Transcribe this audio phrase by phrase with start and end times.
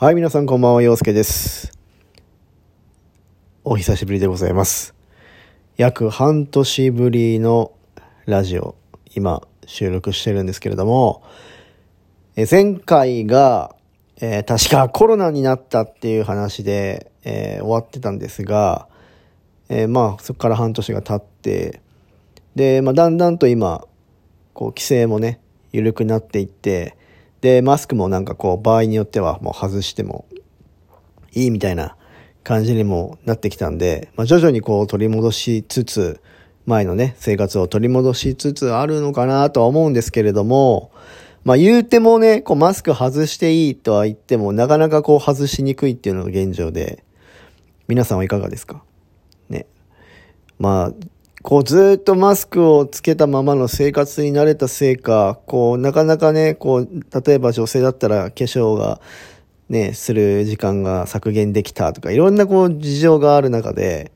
[0.00, 1.78] はい、皆さんこんばんは、陽介です。
[3.64, 4.94] お久しぶりでございます。
[5.76, 7.72] 約半年ぶりの
[8.24, 8.76] ラジオ、
[9.14, 11.22] 今収録してるんですけれども、
[12.34, 13.76] え前回が、
[14.22, 18.88] えー確かコロナになったっていう話で、えー終わってたんですが、
[19.68, 21.82] えーまあそこから半年が経って、
[22.56, 23.86] で、まあだんだんと今、
[24.54, 25.40] こう規制もね、
[25.72, 26.96] 緩くなっていって、
[27.40, 30.26] で、マスクもなんかこう場合によってはもう外しても
[31.32, 31.96] いいみたいな
[32.42, 36.20] 感じにもなってきたんで、まあ、徐々にこう取り戻しつつ、
[36.66, 40.92] 前のね、生活を取り戻しつつあるのかなとは思うんですけれども、
[41.42, 47.02] まあ言うてもね、こうマスク外していいとは言っても、なかなかこう外しにくいっていうのが現状で、
[47.88, 48.84] 皆さんはいかがですか？
[49.48, 49.66] ね。
[50.58, 50.92] まあ、
[51.42, 56.88] こうずっとマスクをつけたままの生活に慣れたせいか、こうなかなかね、こう、
[57.24, 59.00] 例えば女性だったら化粧が
[59.70, 64.12] ね、する時間が削減できたとか、いろんなこう事情がある中で、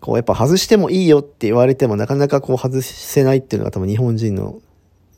[0.00, 4.60] こうやっぱ外してもいいよって言われてもなかなかこう外せないっていうのが多分日本人の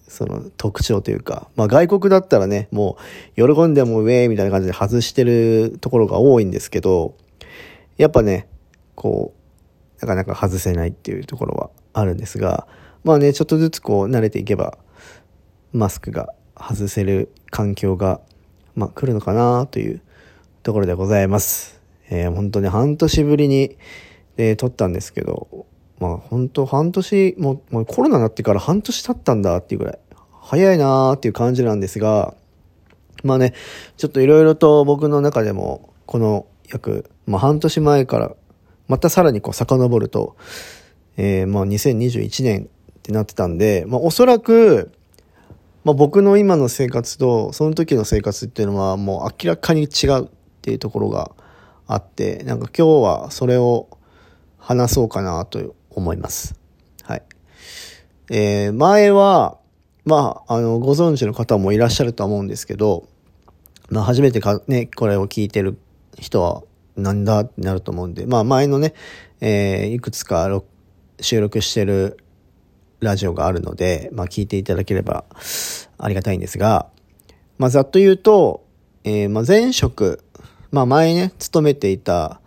[0.09, 2.99] その特徴というか、まあ外国だったらね、も
[3.39, 7.15] う喜んでもウェイみたいな感じで外してるところが多いんですけど、
[7.97, 8.49] やっぱね、
[8.97, 9.40] こう、
[10.01, 12.67] なかなか外せないっていうところはあるんですが、
[13.05, 14.79] まあね、ちょっとずつこう慣れていけば、
[15.73, 18.21] マスクが外せる環境が、
[18.75, 20.01] まあ来るのかなという
[20.63, 21.81] ところでございます。
[22.11, 23.77] えー本当に半年ぶりに、
[24.37, 25.67] えー撮ったんですけど、
[25.99, 29.99] まあ本当半年、もうもうコロナになってから半年経ったんだっていうぐらい、
[30.43, 32.35] 早いなーっていう感じなんですが、
[33.23, 33.55] まあね、
[33.97, 38.35] ちょっといろいろと僕の中でも、この約、まあ半年前から、
[38.91, 40.37] またさらにこう遡ると、
[41.17, 44.91] えーまあ2021年ってなってたんで、まあおそらく、
[45.85, 50.29] まあ僕の今の生活と、その時の生活っていうのはもう明らかに違うっ
[50.61, 51.31] ていうところが
[51.87, 53.89] あって、なんか今日はそれを
[54.59, 56.57] 話そうかなと思います。
[57.05, 57.23] はい。
[58.29, 59.57] えー前は、
[60.05, 63.07] まあ、あの、ご存知の方もいらっしゃるとは思うんですけど、
[63.89, 65.79] まあ、初めてか、ね、これを聞いてる
[66.19, 66.65] 人は、
[67.01, 68.95] なんだってなると思うんで、まあ、前のね、
[69.41, 70.63] えーいくつか
[71.21, 72.19] 収録してる
[73.01, 75.25] ラジオがあるので、まあ、聞いていただければ
[75.99, 76.89] ありがたいんですが、
[77.59, 78.65] まあ、ざっと言うと、
[79.05, 80.25] えーまあ、前職、
[80.71, 82.41] まあ、前ね、勤めていた、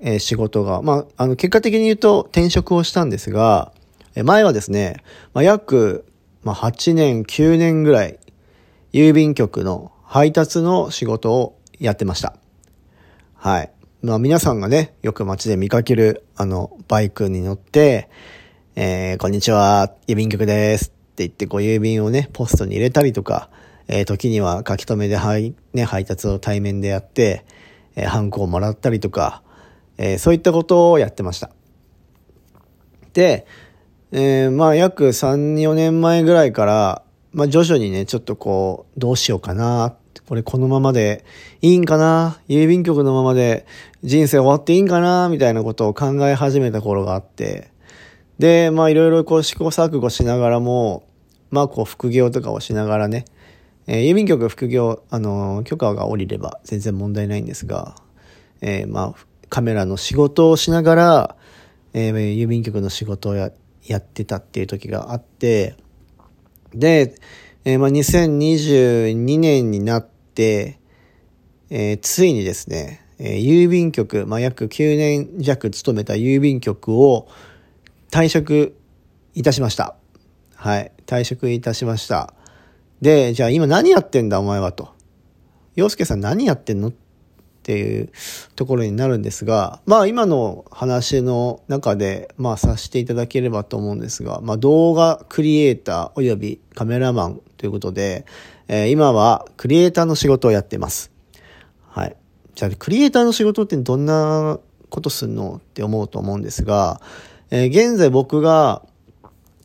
[0.00, 3.72] えー仕事が、まあ、あの、結果的に言うと転職をしたんですが、
[4.14, 5.02] え前はですね、
[5.32, 6.04] まあ、約、
[6.42, 8.18] まあ、8年、9年ぐらい、
[8.92, 12.36] 郵便局の配達の仕事をやってました。
[13.34, 13.71] はい。
[14.02, 18.10] まあ皆さんがね、よく街で見かける、あの、バイクに乗って、
[18.74, 23.48] えー、こんにちは、郵便局ですって言って、こう郵便をね、ポストに入れたりとか、
[23.86, 27.44] えー、時には書き留めで配、ね、配達を対面でやって、
[27.94, 29.44] えー、ハンコをもらったりとか、
[29.98, 31.50] えー、そういったことをやってました。
[33.12, 33.46] で、
[34.10, 37.02] えーまあ約3、4年前ぐらいから、
[37.32, 39.94] まあ徐々にね、ちょっとこう、どうしようかな。
[40.26, 41.24] これこのままで
[41.60, 42.40] いいんかな？
[42.48, 43.66] 郵便局のままで
[44.02, 45.28] 人生終わっていいんかな？
[45.28, 47.70] みたいなことを考え始めた頃があって。
[48.38, 51.04] で、まあいろいろこう試行錯誤しながらも、
[51.50, 53.24] まあこう副業とかをしながらね、
[53.86, 57.94] えー郵便局副業、あのー許可が下りれば全然問題ないんですが、
[58.60, 61.36] えーまあカメラの仕事をしながら、
[61.92, 63.50] えー郵便局の仕事をや
[63.84, 65.76] やってたっていう時があって、
[66.72, 67.16] で、
[67.64, 70.80] えーまあ、2022年になって、
[71.70, 77.28] えーついにですね、えー郵便局、まあ、約9年弱勤めた郵便局を
[78.10, 78.76] 退職
[79.34, 79.94] いたしました。
[80.56, 80.92] はい。
[81.06, 82.34] 退職いたしました。
[83.00, 84.92] で、じゃあ今何やってんだお前はと。
[85.76, 86.92] 洋介さん何やってんのっ
[87.62, 88.10] っていう
[88.56, 98.26] ところになるんですが、まあ今の話の中で、まあさせていただければと思うんですが、まあ動画クリエイターおよびカメラマンということで、
[98.66, 101.12] えー今はクリエイターの仕事をやってます。
[101.86, 102.16] はい。
[102.56, 104.58] じゃあクリエイターの仕事ってどんな
[104.90, 107.00] ことすんのって思うと思うんですが、
[107.52, 108.82] えー現在僕が、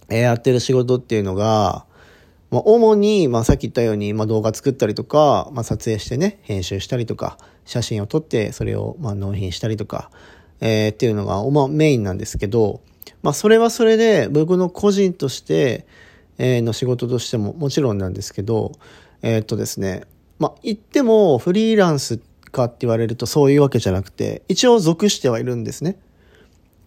[0.10, 1.87] えーやってる仕事っていうのが、
[2.50, 10.10] まあ、主に、まあ、さっき言ったように、まあ、動画作ったりとか、まあ、撮影してね、編集したりとか、写真を撮って、それを、まあ、納品したりとか、
[10.62, 12.82] えーっていうのが、まあ、メインなんですけど、
[13.22, 15.86] まあ、それはそれで、僕の個人として、
[16.38, 18.72] えーの仕事としてももちろんなんですけど、
[19.22, 20.04] えーっとですね、
[20.40, 22.20] まあ、言っても、フリーランス
[22.52, 25.98] かって言われるとそういうわけじゃなくて、一応属してはいるんですね。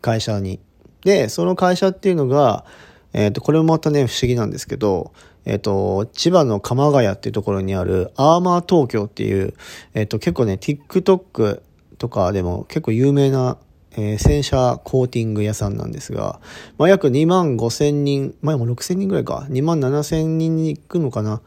[0.00, 0.60] 会社に。
[1.04, 2.64] で、その会社っていうのが、
[3.12, 5.12] えっ、と、これもまたね、不思議なんですけど、
[5.44, 9.54] えっ、と、千葉の鎌ヶ谷っていうところにあるアーマー東京っていう、
[9.94, 11.62] えっ、と、結構ね、TikTok
[11.98, 13.58] とかでも結構有名な、
[13.92, 16.40] えー、洗車コーティング屋さんなんですが、
[16.78, 21.42] まあ、約2万5千人、前も6千人ぐらいか、2万7千人に行くのかな、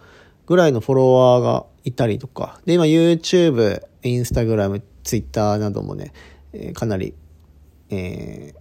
[0.46, 6.14] ぐらいのフォロワーがいたりとか、で、今 YouTube、Instagram、Twitter などもね、
[6.54, 7.14] えー、かなり、
[7.90, 8.60] えー、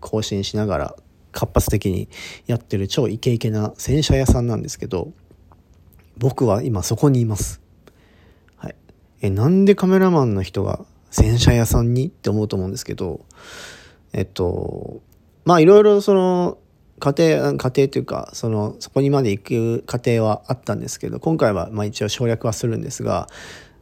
[0.00, 0.96] 更新しながら
[1.32, 2.08] 活発的に
[2.46, 5.12] やってる超イケイケな洗車屋さんなんですけど、
[6.16, 7.60] 僕は今そこにいます。
[8.56, 8.76] はい。
[9.22, 13.24] え、なんでカメラマンの人が洗車屋さんにって思うと思うんですけど、
[14.12, 15.00] えっと、
[15.44, 16.58] まあいろいろその、
[17.00, 23.26] 家庭、家庭というか、その、そこにまで行く過程はあったんですけど、今回はまあ一応省略はするんですが、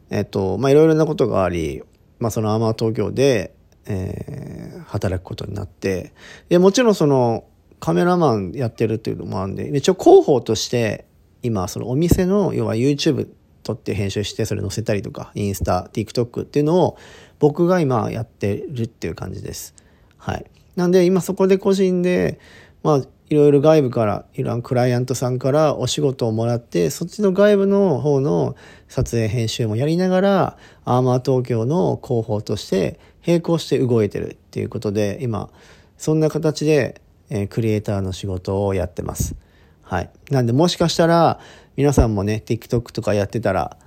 [0.09, 1.83] えっと、まあいろいろなことがあり、
[2.19, 3.53] まあそのアーマー東京で、
[3.85, 6.13] えー、働くことになって、
[6.49, 7.45] で、もちろんその、
[7.79, 11.05] カメラマンやってるっていうのもあるんで、一応広報として、
[11.41, 13.27] 今、そのお店の、要は YouTube
[13.63, 16.97] 撮って編集してそれ載せたりとか、インスタ、TikTok っていうのを
[17.39, 19.73] 僕が今やってるっていう感じです。
[20.17, 20.45] はい。
[20.75, 22.39] なんで今そこで個人で、
[22.83, 28.55] まあ、いろいろ外部から、いろんなクライアントさんからお仕事をもらって、そっちの外部の方の
[28.89, 35.49] 撮影編集もやりながら、アーマー東京の広報として並行して動いてるっていうことで、今、
[35.97, 39.35] そんな形で、えー、クリエイターの仕事をやってます。
[39.83, 40.09] はい。
[40.29, 41.39] なんで、もしかしたら、
[41.75, 43.77] 皆さんもね、TikTok とかやってたら、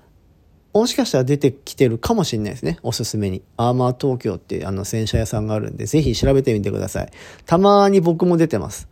[0.74, 2.78] もしかしたら出てきてるかもしれないですね。
[2.82, 3.42] おすすめに。
[3.56, 7.12] アーマー東京ってあの洗車屋さんがあるんで、ぜひ調べてみてください。
[7.46, 8.88] たまに僕も出てます。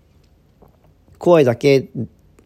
[1.19, 1.89] 声だけ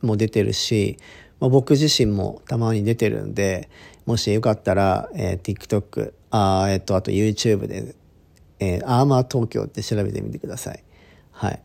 [0.00, 0.96] も出てるし、
[1.38, 3.68] まあ、僕自身もたまに出てるんで、
[4.06, 7.94] もしよかったら、えー、TikTok、あえっ、ー、と、あと YouTube で、
[8.60, 10.84] えー、アーマー東京って調べてみてください。
[11.32, 11.60] はい。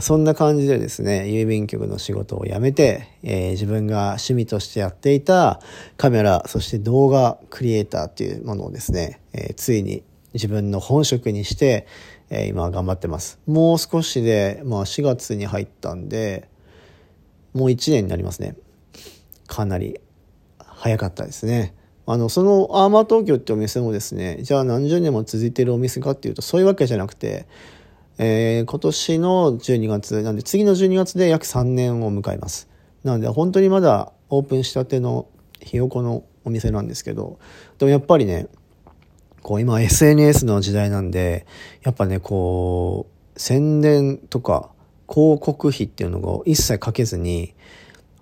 [0.00, 5.60] そんな感じでですね、郵便局の仕事を辞めて、えー、自分が趣味としてやっていた
[5.98, 10.02] カメラ、そして動画クリエイターっていうものをですね、えー、ついに
[10.32, 11.86] 自分の本職にして、
[12.30, 13.38] えー、今頑張ってます。
[13.46, 16.48] もう少しで、まあ4月に入ったんで、
[17.52, 18.56] もう1年になりますね。
[19.46, 20.00] かなり
[20.82, 21.74] 早かったですね。
[22.06, 27.46] あの、そのアーマー東京ってお店もですね、じゃあ何十年も続いてるお店かっていうとそういうわけじゃなくて、
[28.18, 32.68] えー、今年の12月、なんで次の12月で約3年を迎えます。
[33.04, 35.28] なので本当にまだオープンしたての
[35.60, 37.38] ひよこのお店なんですけど、
[37.78, 38.48] でもやっぱりね、
[39.40, 41.46] こう今 SNS の時代なんで、
[41.84, 43.06] やっぱね、こ
[43.36, 44.70] う、宣伝とか
[45.08, 47.54] 広告費っていうのを一切かけずに、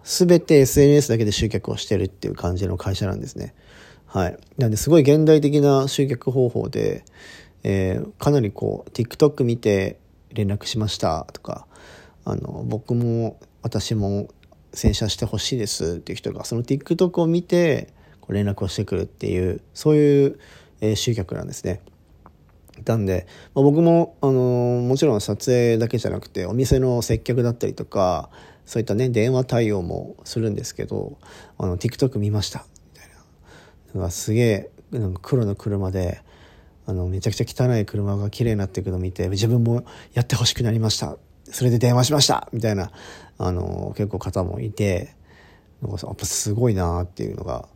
[0.03, 3.55] すべて SNS だけで集客をしてるっていう感じの会社なんですね。
[4.07, 4.39] はい。
[4.59, 7.05] なんですごい現代的な集客方法で、
[7.63, 9.99] えー、かなりこう TikTok 見て
[10.33, 11.67] 連絡しましたとか
[12.25, 14.29] あの僕も私も
[14.73, 20.39] 洗車してほしいですっていう人がその TikTok を見てこう連絡をしてくるっていうそういう、
[20.81, 21.81] えー、集客なんですね。
[22.87, 28.31] なんで、まあ、僕も、あのー、もちろん撮影だけじゃなくてお店の接客だったりとか
[28.71, 31.19] そういったね電話対応もするんですけど
[31.59, 32.65] あの TikTok 見ました。
[32.95, 33.15] みたいな。
[33.95, 36.23] なんかすげえなんか黒の車で
[36.87, 41.17] あのめちゃくちゃ汚い車が綺麗になっていくのを見て自分もやってほしくなりました。
[41.47, 42.49] それで電話しました。
[42.53, 42.93] みたいな
[43.39, 45.17] あの結構方もいて
[45.83, 47.67] なんかやっぱすごいなっていうのが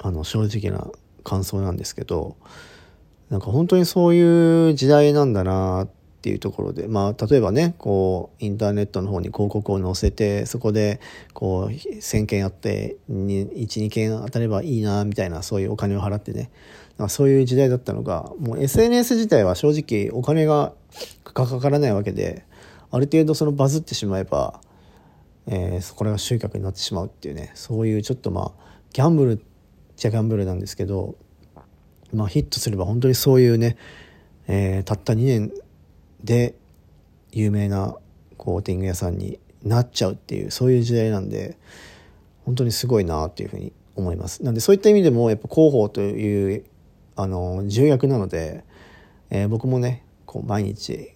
[0.00, 0.90] あの正直な
[1.22, 2.36] 感想なんですけど
[3.30, 5.88] なんか本当にそういう時代なんだなっ
[6.24, 10.98] っていうところでまあ例えばねこうインターネットの方に広告を載せてそこで
[11.34, 16.50] こう1,000件あって12件当たればいいなみたいなそういうお金を払ってね。
[17.08, 20.74] そういう時代だったのが、もう SNS 自体は正直お金が
[21.24, 22.44] かからないわけで、
[22.92, 24.60] ある程度そのバズってしまえば、
[25.48, 29.38] えー、これが集客になってしまうっていうね、そういうちょっとまあ、ギャンブルっ
[29.96, 31.16] ちゃギャンブルなんですけど、
[32.12, 33.76] まあヒットすれば本当にそういうね、
[34.46, 35.52] えー、たった2年
[36.24, 36.54] で
[37.30, 37.96] 有名な
[38.36, 41.56] コーティング屋さんになっちゃうっていう、そういう時代なんで、
[42.44, 44.42] 本当にすごいなっていうふうに思います。
[44.42, 46.64] なんでそういった意味でもやっぱ広報という
[47.16, 48.64] あの重役なので、
[49.30, 51.12] えー、僕もねこう毎日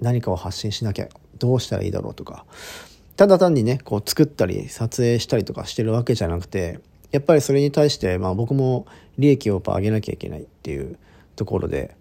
[0.00, 2.44] 何かを発信しなきゃどうしたらいいだろうとか
[3.16, 6.80] ただ単にねこう作ったり撮影したりとかしてるわけじゃなくて
[7.10, 8.86] やっぱりそれに対して、まあ、僕も
[9.18, 10.98] 利益をやっぱ上げなきゃいけないっていう
[11.36, 11.96] ところで、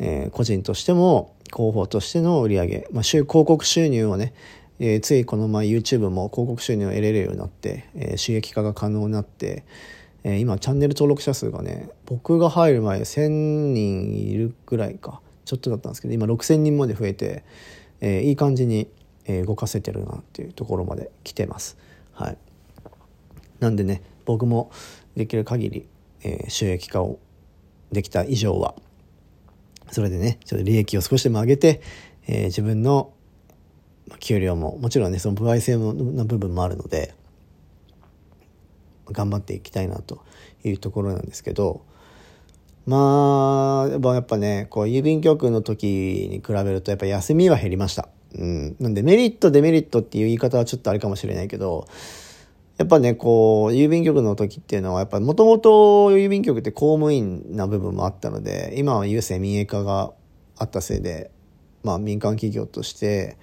[0.00, 4.32] えー、個人としても広報としての売り上げ、まあ、広告収入をね、
[4.80, 9.64] えー、ついこの前 YouTube も広告収入を得れるようになって、えー、収益化が可能になって、
[10.24, 17.44] えー、今チャンネル登録者数がね僕が入る前1000人いるぐらいかちょっとだったんですけど今6000人まで増えて、
[18.00, 18.88] えー、いい感じに、
[19.46, 21.76] 動かせてるなっていうところまで来てます。
[22.12, 22.38] はい、
[23.60, 24.72] なんでね僕も
[25.14, 25.86] できる限り、
[26.24, 27.20] え、収益化を
[27.92, 28.74] できた以上は
[29.90, 31.82] それでねちょっと利益を少しでも上げて、
[32.26, 33.12] えー、自分の
[34.18, 37.14] 給料ももちろんねその歩合制の部分もあるので
[39.12, 40.24] 頑張っていきたいなと
[40.64, 41.84] いうところなんですけど
[42.86, 48.08] まあやっぱねこう郵便局の時に比べるとやっぱ休みは減りました。
[48.34, 51.88] うん、なんでメリットデメリットっていう言い方はちょっとあれかもしれないけど
[52.80, 60.14] やっぱねこう郵便局の時っていうのはやっぱもともと郵便局って公務員な部分もあったので今は郵政民営化が
[60.56, 61.30] あったせいで
[61.82, 63.36] まあ民間企業として、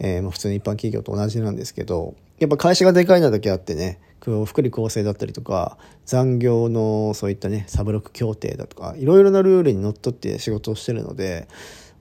[0.00, 11.46] えー、普通の一般企業と同じなんですけどやっぱ会社がでかいなだけあってね福利厚生だったりとか残業のそういったねサブロック協定だとかいろいろなルールにのっとって仕事をしてるので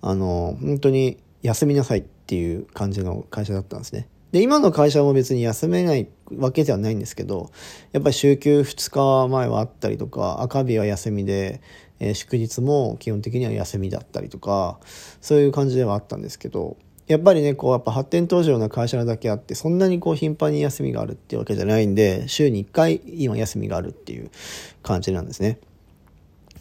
[0.02, 4.08] あの本当に休みなさいっていう感じの会社だったんですね。
[4.34, 7.52] で、今の会社も別に休めないわけではないんですけど、
[7.92, 11.62] やっぱり週休2日前はあったりとか、赤日は休みで、
[12.00, 14.80] えー、祝日も基本的には休みだったりとか、
[15.22, 24.32] そういう感じではあったんですけど、やっぱりね、こう、やっぱ発展途上の会社なだけあって、そんなにこう頻繁に休みがあるっていうわけじゃないんで、週に1回今休みがあるっていう
[24.82, 25.60] 感じなんですね。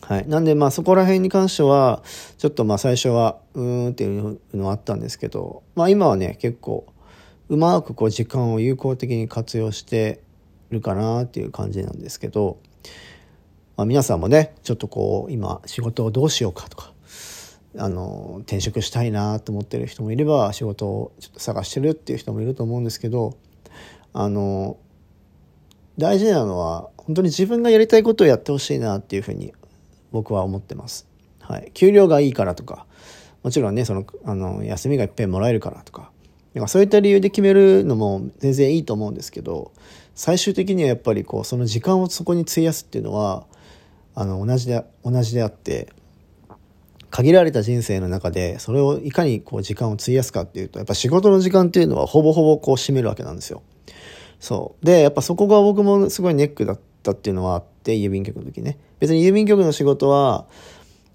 [0.03, 0.29] はい。
[0.29, 2.03] なんで、まあそこら辺に関しては、
[2.37, 6.92] ちょっとまあ最初は、うーんっていうのはあったんですけど、まあ今はね、結構、
[7.53, 10.23] うまくこう時間を有効的に活用して
[10.71, 12.59] るかなっていう感じなんですけど、
[13.77, 16.95] まあ皆さんもね、ちょっとこう、今仕事をどうしようかとか、
[17.77, 23.37] あの、転職したいなと思ってる人もいれば、仕事をちょっと探してるっていう人もいると思うんですけど、
[24.15, 24.79] あの、
[25.99, 29.53] 大事なのは、本当に自分がやりたいことをやってほしいなっていうふうに
[30.11, 31.07] 僕は思ってます。
[31.39, 31.71] はい。
[31.75, 32.87] 給料がいいからとか、
[33.43, 36.12] もちろんね、その、あの、休みがいっぺんもらえるからとか、
[36.67, 39.73] そういった理由で決めるのも全然いいと思うんですけど、
[40.15, 43.47] 最終的にはやっぱりこう、その時間をそこに費やすっていうのは、
[44.15, 45.89] あの、同じで、同じであって、
[47.11, 53.63] 限られた人生の中で、それをいかにこう時間を費やすかっていうと、やっぱ仕事の時間っていうのはほぼほぼこう占めるわけなんですよ。
[54.41, 54.85] そう。
[54.85, 58.79] で、やっぱそこが僕もすごいネックだったっていうのはあって、郵便局の時ね。
[58.99, 60.47] 別に郵便局の仕事は、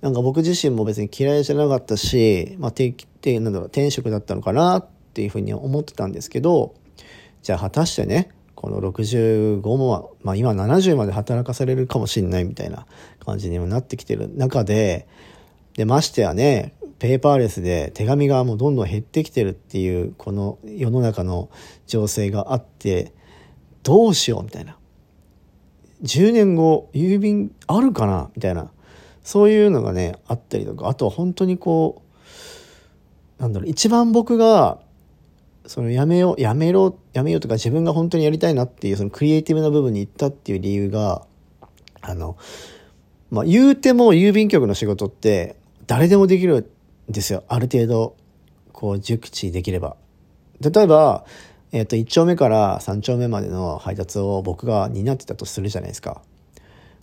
[0.01, 6.75] なんか僕自身も別に嫌いじゃなかったし、まあ、定期、なんだろう、転職だったのかなっていうふうに思ってたんですけど、
[7.41, 12.86] じゃあ果たしてね、この65も、まあ今70まで働かされるかもしんないみたいな
[13.25, 15.07] 感じにもなってきてる中で、
[15.74, 21.50] で、ましてやね、ペーパーレスで手紙がもうどんどん減ってきてるっていう、この世の中の
[21.88, 23.12] 情勢があって、
[23.81, 24.77] どうしようみたいな。
[26.03, 28.69] 10年後郵便あるかなみたいな
[29.24, 32.03] そういうのがねあったりとかあとは本当にこ
[33.39, 34.79] うなんだろう一番僕が
[35.67, 41.25] そのやめようやめろやめようとか自分が本当にやりたいなっていうそのクリエイティブな部分に行ったっていう理由が
[42.01, 42.38] あの
[43.29, 46.71] まあ言うても郵便局の仕事って誰でもできる
[47.09, 48.15] んですよある程度
[48.71, 49.97] こう熟知できれば
[50.62, 51.25] 例えば
[51.71, 56.21] えっ、と、1丁目から3丁目までの配達を僕が担ってたとするじゃないですか。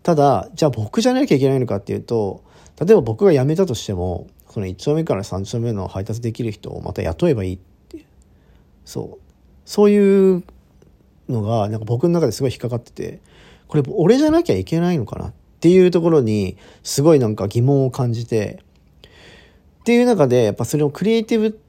[0.03, 2.43] ただ、じゃあ僕じゃなきゃいけないのかっていうと、
[2.81, 7.59] 例えば僕が辞めたとしても、その1丁目から3丁目の配達できる人をまた雇えばいいっ。
[8.85, 9.19] そう。
[9.65, 10.43] そういう
[11.29, 13.21] のが、なんか僕の中ですごい引っかかってて、
[13.69, 18.61] これ俺じゃなきゃいけないのかなっていうところに、すごいなんか疑問を感じて、
[19.81, 21.61] っていう中で、やっぱそれをクリエイティブ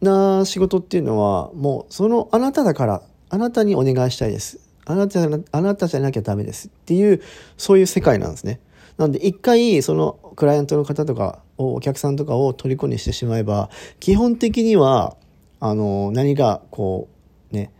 [0.00, 4.58] な仕事っていうのは、もうそのあなただから、あなたにお願いしたいです。
[4.86, 7.22] あなたあなたじゃなきゃダメですっていう、
[7.56, 8.60] そういう世界なんですね。
[8.98, 15.16] なんで一回そのクライアントの方とかをお客さんとかを虜にしてしまえば、基本的には、
[15.60, 17.08] あの、何かこ
[17.52, 17.72] う、ね、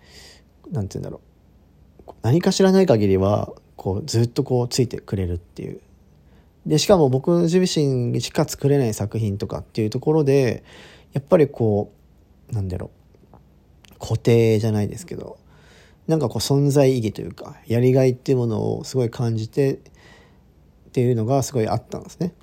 [0.70, 1.20] なんて言うんだろ
[2.06, 2.12] う。
[2.22, 5.80] 何か知らない限りは、こう、ずっとこう、ついてくれるっていう。
[6.66, 10.62] で、しかも僕自身しか作れない作品とかっていうところで、
[11.12, 12.00] やっぱりこう、
[12.52, 13.00] なんだろう
[13.99, 15.38] 固定じゃないですけど
[16.08, 19.78] なんかこう存在意義というかやりがいっていうものをすごい感じてっ
[20.92, 22.34] ていうのがすごいあったんですね。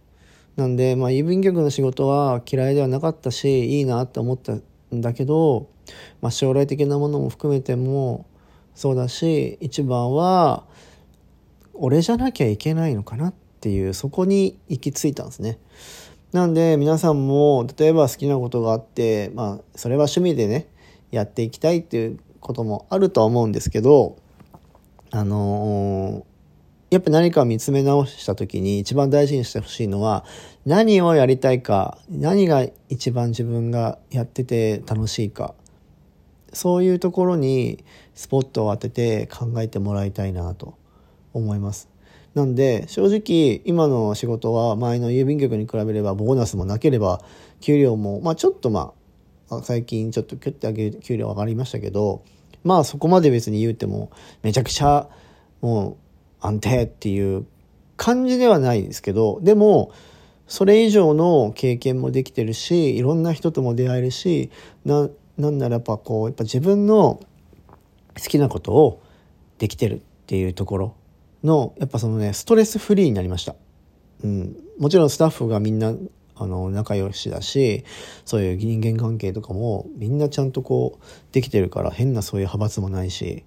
[0.55, 4.57] なんで、まあ、郵便局の仕事は嫌いではなかったしいいなって思った
[4.95, 5.69] んだけど、
[6.21, 8.25] まあ、将来的なものも含めても
[8.75, 10.63] そうだし一番は
[11.73, 15.59] 俺じゃなきゃいけないのかなっていうそこに行き着いたんですね。
[16.33, 20.67] なんで皆さんも例えば好きなことがあってまあそれは趣味でね
[21.11, 24.17] やっていきたいっていうこともあるとは思うんですけど
[25.11, 26.25] あの、
[26.89, 30.23] やっぱ何かを見つめ直した時に一番大事にしてほしいのは
[30.65, 35.53] 何をやりたいか何が一番自分がやってて楽しいか。
[36.53, 37.83] そういうところに
[38.15, 40.75] スポットを当てて考えてもらいたいなと
[41.33, 41.89] 思います。
[42.33, 47.21] なんで正直今の仕事は前の郵便局に比べればボーナスもなければ
[47.61, 48.93] 給料もまあちょっとま
[49.49, 52.23] あ最近ちょっとキュッて上げる給料上がりましたけど
[52.63, 54.11] まあそこまで別に言うても
[54.43, 55.09] めちゃくちゃ
[55.61, 56.06] もう
[56.39, 57.45] 安定っていう
[57.95, 59.91] 感じではないですけどでも
[60.47, 64.49] それ以上の経験もできてるしいろんな人とも出会えるし
[64.85, 67.19] ななんならやっぱこうやっぱ自分の
[68.15, 69.03] 好きなことを
[69.57, 70.95] できてるっていうところ
[71.43, 73.55] のやっぱそのねストレスフリーになりました。
[74.23, 75.93] うん、もちろんスタッフがみんな
[76.39, 77.83] あの仲良しだし
[78.25, 83.43] そういう人間関係とかもみんなちゃんとこうできてるから変なそういう派閥もないし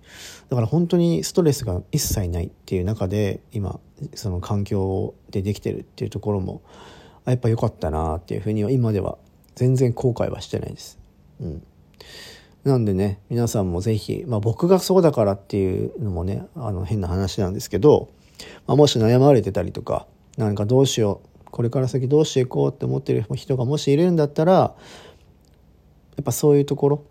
[0.48, 3.80] だから本当にストレスが一切ないっていう中で今
[4.14, 6.62] その環境でできてるっていうところも
[7.26, 9.18] やっぱ良かったなっていうふうには今では
[9.54, 10.98] 全然後悔はしてないです。
[11.40, 11.62] うん、
[12.64, 18.10] なんでね皆さんも是非、まあ、僕がそうだからっていうのもねあの変な話なんですけど、
[18.66, 20.06] まあ、もし悩まれてたりとか
[20.36, 24.74] 何かどうしようこれから先どうしていこうって思ってる人がもしいるんだったらや
[26.20, 27.04] っぱそういうところ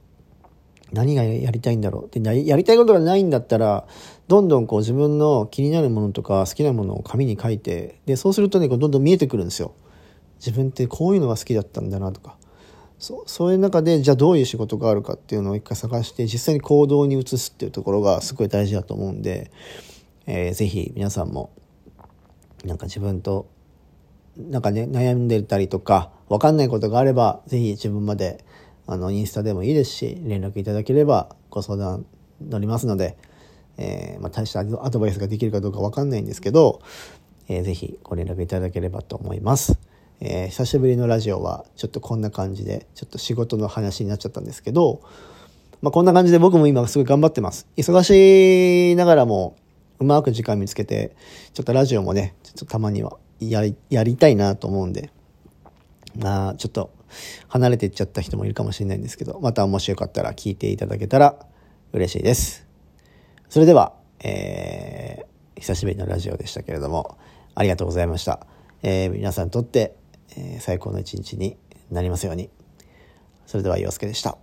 [0.91, 3.88] 何がやりたいんだろうでやりたいことがないんだったら
[4.27, 9.74] どんどんこう自分の気になるものとか好きなものを紙に書いてでそうするとねどんどん見えてくるんですよ。
[10.39, 12.38] 自分ってこういうのが好きだったんだなとか
[12.98, 19.51] そうそういう中でじゃあどういう仕事があるかっていうのを一回探して実際に行動に移すっていうところがすごい大事だと思うんで、
[20.27, 21.51] えー、ぜひ皆さんも
[22.65, 23.50] なんか自分と
[24.39, 28.43] なんかね、悩んでたりとか、わかんないことがあれば、ぜひ自分まで、
[28.88, 32.05] あの、インスタでもいいですし、連絡いただければご相談
[32.41, 33.17] 乗りますので、
[33.77, 36.81] えー、まあ、大したアドバイスができるかどうかわかんないんですけど、
[37.48, 39.79] えー、ぜひご連絡いただければと思います。
[40.22, 45.01] えー、久しぶりのラジオは、ちょっとこんな感じで、ちょっと仕事の話になっちゃったんですけど、
[45.81, 47.67] まあ、こんな感じで僕も今すごい頑張ってます。
[47.77, 49.55] 忙しいながらも、
[50.00, 51.15] うまく時間見つけて、
[51.53, 55.12] ちょっとラジオもね、ちょっとたまにはやり、やりたいなと思うんで、
[56.18, 56.92] まあ、ちょっと
[57.48, 61.38] 離れていっちゃった人もいるかもしれないんですけど、またもしよかったら聞いていただけたら
[61.94, 62.66] 嬉しいです。
[63.50, 67.18] それでは、えー、久しぶりのラジオでしたけれども、
[67.55, 68.46] ありがとうございました。
[68.83, 69.96] えー、皆さんにとって、
[70.38, 71.57] えー、最高の一日に
[71.92, 72.50] なりますように。
[73.46, 74.38] それでは、洋介でした。